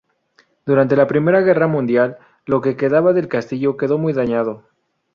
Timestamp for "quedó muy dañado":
3.77-4.65